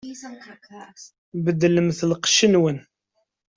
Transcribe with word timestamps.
Beddlem 1.45 1.89
lqecc-nwen! 2.09 2.79